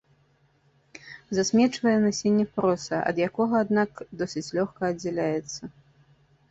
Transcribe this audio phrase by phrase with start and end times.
[1.39, 3.91] Засмечвае насенне проса, ад якога, аднак
[4.23, 5.61] досыць лёгка аддзяляецца.